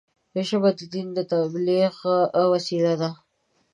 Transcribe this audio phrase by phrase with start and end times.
[0.47, 1.95] ژبه د دین د تبلیغ
[2.53, 3.09] وسیله ده